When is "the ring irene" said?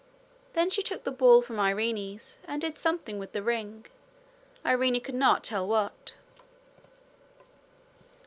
3.33-4.99